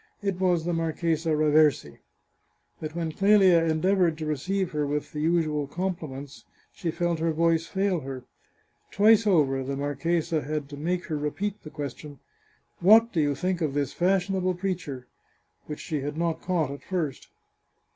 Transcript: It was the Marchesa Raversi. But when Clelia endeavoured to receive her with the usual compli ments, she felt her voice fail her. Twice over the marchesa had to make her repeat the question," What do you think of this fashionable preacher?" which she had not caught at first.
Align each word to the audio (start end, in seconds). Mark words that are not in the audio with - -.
It 0.23 0.39
was 0.39 0.65
the 0.65 0.73
Marchesa 0.73 1.29
Raversi. 1.35 1.99
But 2.79 2.95
when 2.95 3.11
Clelia 3.11 3.63
endeavoured 3.65 4.17
to 4.17 4.25
receive 4.25 4.71
her 4.71 4.87
with 4.87 5.11
the 5.11 5.19
usual 5.21 5.67
compli 5.67 6.09
ments, 6.09 6.43
she 6.73 6.89
felt 6.89 7.19
her 7.19 7.31
voice 7.31 7.67
fail 7.67 7.99
her. 7.99 8.23
Twice 8.89 9.27
over 9.27 9.63
the 9.63 9.77
marchesa 9.77 10.41
had 10.41 10.69
to 10.69 10.75
make 10.77 11.05
her 11.05 11.17
repeat 11.19 11.61
the 11.61 11.69
question," 11.69 12.17
What 12.89 13.13
do 13.13 13.21
you 13.21 13.35
think 13.35 13.61
of 13.61 13.75
this 13.75 13.93
fashionable 13.93 14.55
preacher?" 14.55 15.05
which 15.67 15.79
she 15.81 16.01
had 16.01 16.17
not 16.17 16.41
caught 16.41 16.71
at 16.71 16.81
first. 16.83 17.29